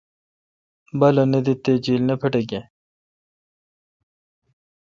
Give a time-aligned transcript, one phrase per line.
[0.99, 2.65] بالہ نہ دیت تےجیل نہ پھٹکیں